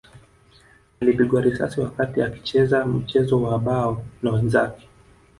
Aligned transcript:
Alipigwa 1.01 1.41
risasi 1.41 1.81
wakati 1.81 2.21
akicheza 2.21 2.85
mchezo 2.85 3.41
wa 3.41 3.59
bao 3.59 4.03
na 4.21 4.31
wenzake 4.31 4.89